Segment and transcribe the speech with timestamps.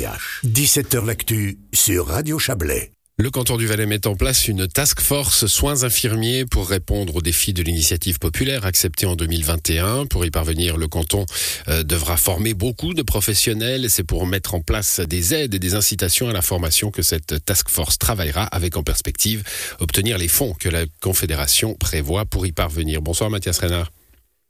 [0.00, 2.92] 17h L'actu sur Radio Chablais.
[3.18, 7.20] Le canton du Valais met en place une task force soins infirmiers pour répondre aux
[7.20, 10.06] défis de l'initiative populaire acceptée en 2021.
[10.06, 11.26] Pour y parvenir, le canton
[11.68, 13.90] euh, devra former beaucoup de professionnels.
[13.90, 17.44] C'est pour mettre en place des aides et des incitations à la formation que cette
[17.44, 19.42] task force travaillera avec en perspective
[19.80, 23.02] obtenir les fonds que la Confédération prévoit pour y parvenir.
[23.02, 23.90] Bonsoir Mathias Renard.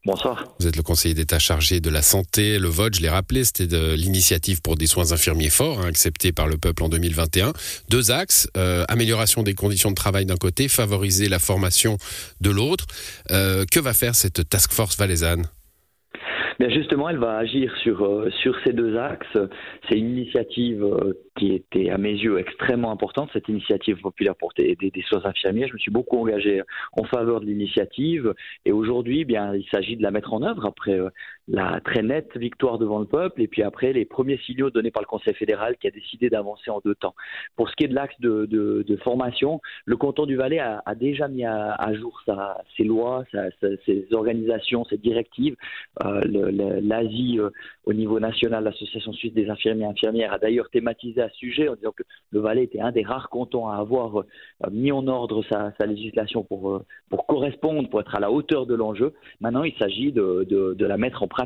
[0.07, 0.45] Bonsoir.
[0.59, 2.59] Vous êtes le conseiller d'État chargé de la santé.
[2.59, 6.33] Le vote, je l'ai rappelé, c'était de l'initiative pour des soins infirmiers forts, hein, acceptée
[6.33, 7.53] par le peuple en 2021.
[7.91, 11.99] Deux axes, euh, amélioration des conditions de travail d'un côté, favoriser la formation
[12.41, 12.87] de l'autre.
[13.31, 15.45] Euh, que va faire cette task force valaisanne?
[16.59, 19.37] Bien justement, elle va agir sur, euh, sur ces deux axes.
[19.87, 20.83] C'est une initiative
[21.41, 24.77] qui était à mes yeux extrêmement importante, cette initiative populaire pour des,
[25.09, 25.69] soins infirmiers.
[25.69, 26.63] Je me suis beaucoup engagé
[26.93, 28.35] en faveur de l'initiative
[28.67, 31.09] et aujourd'hui, bien, il s'agit de la mettre en œuvre après euh,
[31.51, 35.03] la très nette victoire devant le peuple et puis après les premiers signaux donnés par
[35.03, 37.15] le Conseil fédéral qui a décidé d'avancer en deux temps.
[37.57, 41.29] Pour ce qui est de l'axe de, de, formation, le canton du Valais a, déjà
[41.29, 43.25] mis à, à jour sa, ses lois,
[43.87, 45.57] ses organisations, ses directives.
[46.05, 46.21] Euh,
[46.83, 47.51] L'ASI, euh,
[47.85, 51.93] au niveau national, l'Association suisse des infirmiers et infirmières, a d'ailleurs thématisé sujet en disant
[51.93, 54.23] que le Valais était un des rares cantons à avoir euh,
[54.71, 58.75] mis en ordre sa, législation pour, euh, pour correspondre, pour être à la hauteur de
[58.75, 59.15] l'enjeu.
[59.41, 61.40] Maintenant, il s'agit de, de, la mettre en pratique.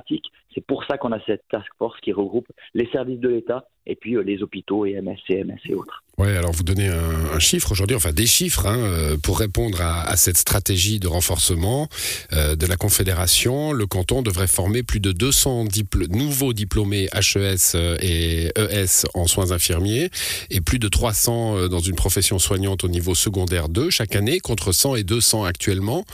[0.55, 3.97] C'est pour ça qu'on a cette task force qui regroupe les services de l'État et
[3.97, 6.03] puis euh, les hôpitaux et MS, CMS et autres.
[6.17, 10.17] Oui, alors vous donnez un, chiffre aujourd'hui, enfin des chiffres, hein, euh, pour répondre à,
[10.17, 11.89] cette stratégie de renforcement
[12.33, 13.72] euh, de la Confédération.
[13.72, 15.65] Le canton devrait former plus de 200
[16.11, 20.09] nouveaux diplômés HES et ES en soins infirmiers
[20.50, 24.70] et plus de 300 dans une profession soignante au niveau secondaire 2 chaque année, contre
[24.70, 26.05] 100 et 200 actuellement.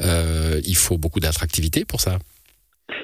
[0.00, 2.18] il faut beaucoup d'attractivité pour ça.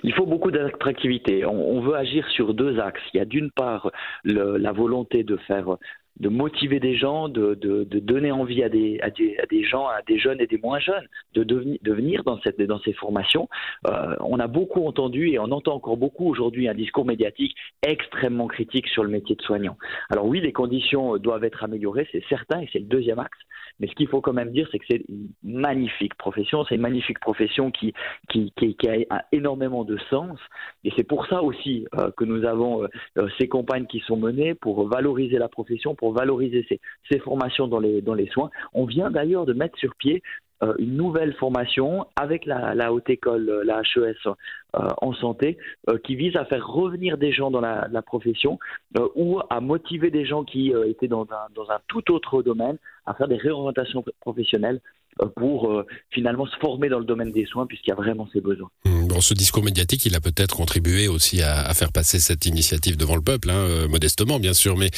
[0.06, 1.44] Il faut beaucoup d'attractivité.
[1.44, 3.02] On, veut agir sur deux axes.
[3.12, 3.90] Il y a d'une part
[4.24, 5.76] la volonté de faire
[6.19, 9.86] de motiver des gens, de, de, donner envie à des, à, des, à des, gens,
[9.86, 12.92] à des jeunes et des moins jeunes, de, devenir, de venir dans, cette, dans ces
[12.92, 13.48] formations.
[13.89, 18.46] Euh, on a beaucoup entendu et on entend encore beaucoup aujourd'hui un discours médiatique extrêmement
[18.46, 19.77] critique sur le métier de soignant.
[20.11, 23.39] Alors oui, les conditions doivent être améliorées, c'est certain, et c'est le deuxième axe.
[23.79, 26.80] Mais ce qu'il faut quand même dire, c'est que c'est une magnifique profession, c'est une
[26.80, 27.92] magnifique profession qui,
[28.30, 28.77] qui, qui,
[29.11, 30.39] a énormément de sens.
[30.85, 32.85] Et c'est pour ça aussi euh, que nous avons
[33.19, 36.80] euh, ces campagnes qui sont menées pour valoriser la profession, pour valoriser ces,
[37.11, 38.50] ces formations dans les, dans les soins.
[38.72, 40.22] On vient d'ailleurs de mettre sur pied
[40.62, 45.58] euh, une nouvelle formation avec la, haute école, euh, la HES euh, en santé,
[46.05, 48.58] qui vise à faire revenir des gens dans la, la profession
[49.14, 53.14] ou à motiver des gens qui étaient dans un, dans un tout autre domaine à
[53.14, 54.80] faire des réorientations professionnelles
[55.36, 58.70] pour finalement se former dans le domaine des soins puisqu'il y a vraiment ces besoins.
[58.84, 62.96] Mmh, dans ce discours médiatique, il a peut-être contribué aussi à, faire passer cette initiative
[62.96, 64.77] devant le peuple, hein, modestement bien sûr.
[64.77, 64.90] Mais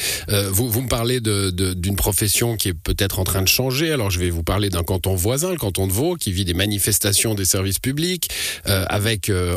[0.51, 3.93] vous, vous me parlez d'une de, d'une profession qui est peut-être en train de changer.
[3.93, 6.55] Alors je vais vous parler d'un canton voisin le canton de Vaud, qui vit des
[6.55, 8.29] manifestations des services publics,
[8.67, 9.57] euh, avec, euh,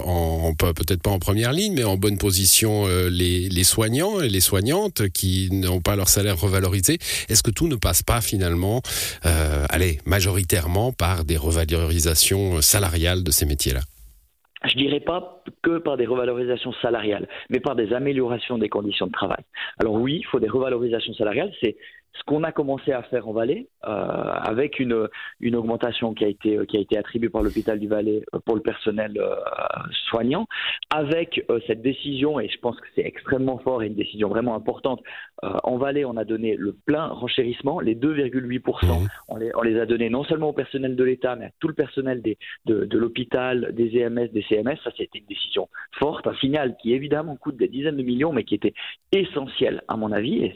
[0.57, 4.41] peut-être pas en première ligne, mais en bonne position euh, les, les, soignants et les
[4.41, 6.99] soignantes qui n'ont pas leur salaire revalorisé.
[7.29, 8.81] Est-ce que tout ne passe pas finalement,
[9.23, 9.99] allez,
[10.97, 13.81] par des revalorisations salariales de ces métiers-là
[14.63, 19.11] je dirais pas que par des revalorisations salariales, mais par des améliorations des conditions de
[19.11, 19.43] travail.
[19.79, 21.77] Alors oui, il faut des revalorisations salariales, c'est
[22.13, 25.07] ce qu'on a commencé à faire en Valais, euh, avec une,
[25.39, 28.55] une augmentation qui a été, qui a été attribuée par l'hôpital du Valais euh, pour
[28.55, 29.35] le personnel euh,
[30.09, 30.47] soignant,
[30.93, 34.55] avec euh, cette décision, et je pense que c'est extrêmement fort et une décision vraiment
[34.55, 35.01] importante,
[35.41, 39.07] en Valais, on a donné le plein renchérissement, les 2,8%, mmh.
[39.27, 41.67] on, les, on les a donnés non seulement au personnel de l'État, mais à tout
[41.67, 45.67] le personnel des, de, de l'hôpital, des EMS, des CMS, ça c'était une décision
[45.97, 48.75] forte, un signal qui évidemment coûte des dizaines de millions, mais qui était
[49.11, 50.55] essentiel à mon avis, et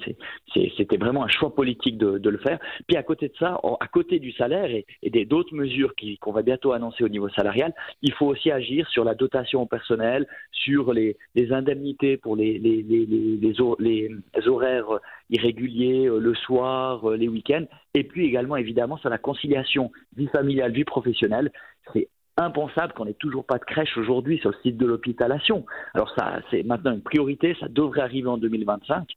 [0.77, 2.59] c'était vraiment un choix politique de, le faire.
[2.88, 6.41] Puis à côté de ça, à côté du salaire et, et d'autres mesures qu'on va
[6.41, 10.94] bientôt annoncer au niveau salarial, il faut aussi agir sur la dotation au personnel, sur
[10.94, 11.17] les,
[11.51, 18.25] indemnités pour les, les, les, horaires irréguliers, euh, le soir, euh, les week-ends, et puis
[18.25, 21.52] également évidemment sur la conciliation vie familiale, vie professionnelle.
[21.93, 25.66] C'est impensable qu'on n'ait toujours pas de crèche aujourd'hui sur le site de l'hôpitalation.
[25.93, 29.08] Alors ça, c'est maintenant une priorité, ça devrait arriver en 2025,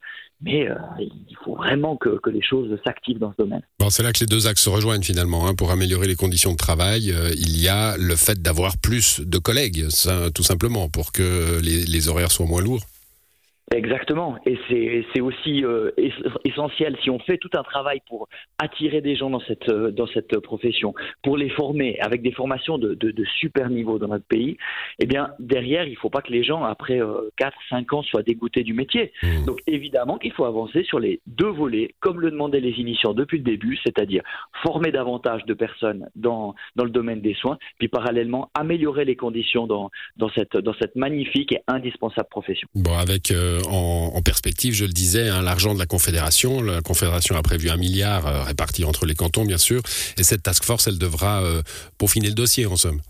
[0.42, 3.62] mais euh, il faut vraiment que, les choses s'activent dans ce domaine.
[3.78, 5.46] Bon, c'est là que les deux axes se rejoignent finalement.
[5.46, 5.54] Hein.
[5.54, 9.38] Pour améliorer les conditions de travail, euh, il y a le fait d'avoir plus de
[9.38, 9.86] collègues,
[10.34, 12.84] tout simplement, pour que les horaires soient moins lourds.
[13.74, 14.36] Exactement.
[14.46, 14.58] Et
[15.12, 15.90] c'est aussi euh,
[16.44, 18.28] essentiel si on fait tout un travail pour
[18.58, 22.78] attirer des gens dans cette, euh, dans cette profession, pour les former avec des formations
[22.78, 24.56] de, de, de super niveau dans notre pays,
[25.00, 28.02] eh bien, derrière, il ne faut pas que les gens, après euh, 4, 5 ans,
[28.02, 29.12] soient dégoûtés du métier.
[29.22, 29.44] Mmh.
[29.44, 33.38] Donc, évidemment qu'il faut avancer sur les deux volets, comme le demandaient les initiants depuis
[33.38, 34.22] le début, c'est-à-dire
[34.62, 39.66] former davantage de personnes dans, dans le domaine des soins, puis parallèlement améliorer les conditions
[39.66, 42.68] dans, dans, cette, dans cette magnifique et indispensable profession.
[42.74, 46.62] Bon, avec euh, en, perspective, je le disais, hein, l'argent de la Confédération.
[46.62, 49.82] La Confédération a prévu un milliard euh, réparti entre les cantons, bien sûr.
[50.16, 51.62] Et cette task force, elle devra euh,
[51.98, 53.00] peaufiner le dossier, en somme.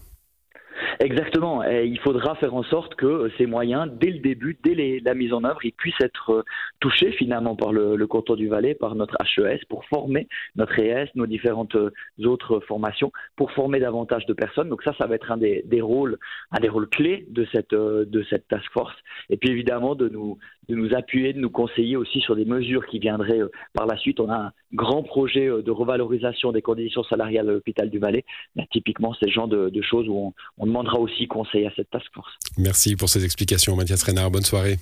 [1.00, 1.64] Exactement.
[1.64, 5.32] Et il faudra faire en sorte que ces moyens, dès le début, dès la mise
[5.32, 6.42] en œuvre, ils puissent être euh,
[6.80, 11.08] touchés finalement par le, le canton du Valais, par notre HES, pour former notre ES,
[11.14, 11.92] nos différentes euh,
[12.24, 14.68] autres formations, pour former davantage de personnes.
[14.68, 16.18] Donc ça, ça va être un des, des rôles,
[16.50, 18.96] un des rôles clés de cette euh, de cette task force.
[19.30, 20.38] Et puis évidemment de nous
[20.69, 23.41] de nous appuyer, de nous conseiller aussi sur des mesures qui viendraient
[23.73, 24.20] par la suite.
[24.20, 28.25] On a un grand projet de revalorisation des conditions salariales à l'hôpital du Valais.
[28.70, 31.91] typiquement, c'est le genre de, de choses où on, on demande aussi conseil à cette
[31.91, 32.32] task force.
[32.56, 34.31] Merci pour ces explications, Mathias Renard.
[34.31, 34.76] Bonne soirée.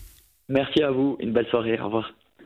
[0.48, 1.16] Merci à vous.
[1.20, 1.78] Une belle soirée.
[1.80, 2.12] Au revoir.